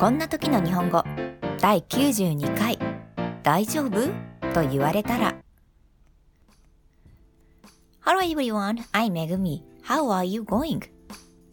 [0.00, 1.04] こんな時の日本語
[1.60, 2.78] 第92回
[3.42, 4.00] 大丈夫
[4.54, 5.36] と言われたら
[8.00, 9.60] Hello everyone, I'm Megumi.
[9.82, 10.88] How are you going?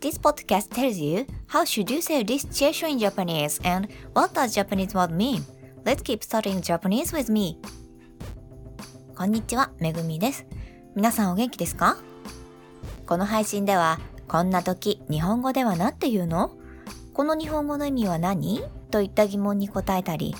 [0.00, 4.54] This podcast tells you how should you say this situation in Japanese and what does
[4.54, 5.42] Japanese word mean.
[5.84, 7.58] Let's keep studying Japanese with me.
[9.16, 10.46] こんにちは、めぐみです。
[10.94, 11.96] 皆さんお元気ですか
[13.06, 16.52] この配信では、こんな時、日本語では何て言うの
[17.16, 18.62] この日本語の意味は何？
[18.90, 20.34] といった疑問に答えたり、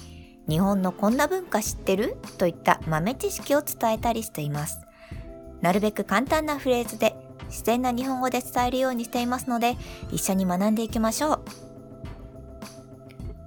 [0.46, 2.18] 日本のこんな文化知ってる？
[2.36, 4.80] といった豆知識を伝えたりしています。
[5.62, 7.16] なるべく簡単なフレーズで
[7.46, 9.78] 自然な日本語で伝えるようにしていますので、
[10.12, 11.40] 一緒に学んでいきましょう。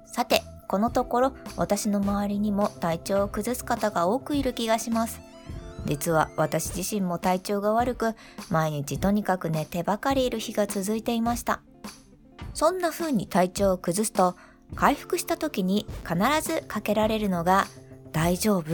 [0.07, 5.21] さて、このところ私の周りにも体調を崩す方が多くいる気がします。
[5.85, 8.15] 実は私自身も体調が悪く、
[8.49, 11.61] 毎日とにかく寝てばかりいる日が続いていました。
[12.53, 14.35] そんな風に体調を崩すと、
[14.75, 17.67] 回復した時に必ずかけられるのが、
[18.11, 18.65] 大丈夫？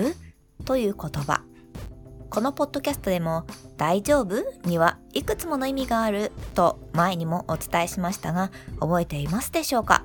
[0.65, 1.41] という言葉。
[2.29, 3.45] このポッドキャストでも、
[3.77, 4.43] 大丈夫？
[4.67, 6.31] にはいくつもの意味がある？
[6.53, 10.03] と前にもお伝えしましたが、覚えていますでしょうか？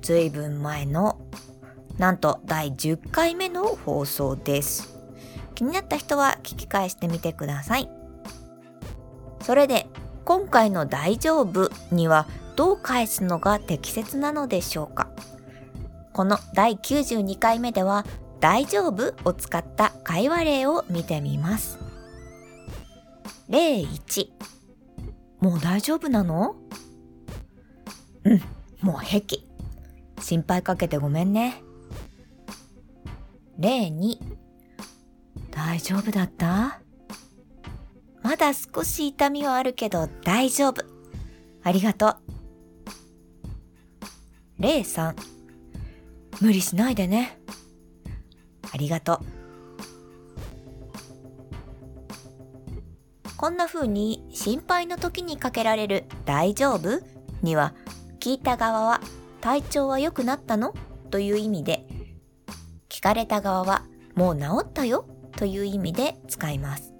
[0.00, 1.20] ずいぶん前の、
[1.98, 4.96] なんと第10回目の放送です。
[5.54, 7.90] 気になった人は聞き返してみてください。
[9.42, 9.86] それで、
[10.26, 15.08] 今回の大丈夫にはどう返すのが適切なのでしょうか？
[16.12, 18.04] この第92回目では
[18.40, 21.78] 大丈夫を使った会話例を見てみます。
[23.48, 24.28] 例1
[25.38, 26.56] もう大丈夫なの？
[28.24, 28.42] うん、
[28.80, 29.48] もう平気。
[30.20, 31.62] 心配かけてごめんね。
[33.58, 34.18] 例2
[35.52, 36.80] 大丈夫だった？
[38.26, 40.84] まだ少し痛みはあるけど大丈夫。
[41.62, 42.16] ありがとう。
[44.58, 45.14] 例3
[46.40, 47.38] 無理しないでね。
[48.74, 49.26] ありがとう。
[53.36, 56.98] こんな風に心配の時にかけられる大丈夫
[57.42, 57.74] には
[58.18, 59.00] 聞いた側は
[59.40, 60.74] 体調は良くなったの？
[61.12, 61.86] という意味で
[62.88, 63.84] 聞かれた側は
[64.16, 65.06] もう治ったよ？
[65.36, 66.95] という意味で使います。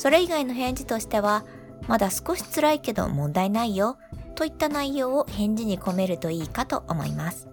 [0.00, 1.44] それ以外の返事としては
[1.86, 3.98] まだ少し辛いけど問題ないよ
[4.34, 7.48] といった内容を返事に込めるといいかと思います。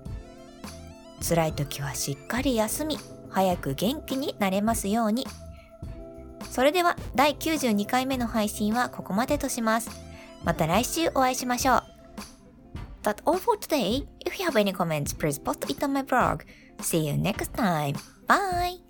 [1.27, 2.99] 辛い時はしっかり休み、
[3.29, 5.27] 早く元気になれますように。
[6.49, 9.89] それでは第92回目の配信はここまでとします。
[10.45, 11.83] また来週お会いしましょう。
[13.03, 14.07] That's all for today.
[14.25, 16.45] If you have any comments, please post it on my blog.
[16.79, 17.97] See you next time.
[18.25, 18.86] Bye!